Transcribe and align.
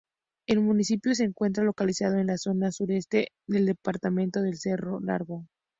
El 0.47 0.61
municipio 0.61 1.13
se 1.13 1.25
encuentra 1.25 1.63
localizado 1.63 2.15
en 2.17 2.25
la 2.25 2.39
zona 2.39 2.71
sur-este 2.71 3.27
del 3.47 3.67
departamento 3.67 4.41
de 4.41 4.55
Cerro 4.55 4.99
Largo. 4.99 5.45